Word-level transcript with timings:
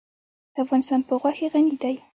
افغانستان 0.63 0.99
په 1.07 1.13
غوښې 1.21 1.47
غني 1.53 1.75
دی. 1.83 1.95